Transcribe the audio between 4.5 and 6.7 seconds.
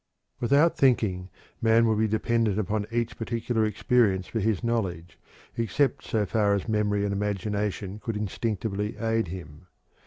knowledge, except so far as